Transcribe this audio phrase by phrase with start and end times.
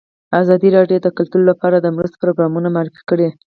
[0.41, 3.29] ازادي راډیو د کلتور لپاره د مرستو پروګرامونه معرفي کړي.